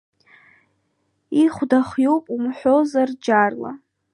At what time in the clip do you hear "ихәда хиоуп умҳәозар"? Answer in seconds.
1.41-3.09